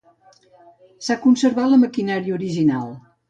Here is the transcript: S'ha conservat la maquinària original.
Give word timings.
S'ha 1.07 1.17
conservat 1.27 1.71
la 1.73 1.79
maquinària 1.83 2.37
original. 2.41 2.89